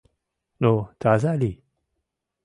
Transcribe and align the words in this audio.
—Ну, 0.63 0.71
таза 1.01 1.33
лий! 1.41 1.55